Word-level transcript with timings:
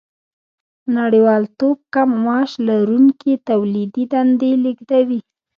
نړیوالتوب 0.97 1.77
کم 1.93 2.09
معاش 2.23 2.51
لرونکي 2.67 3.33
تولیدي 3.49 4.03
دندې 4.13 4.51
لېږدوي 4.63 5.21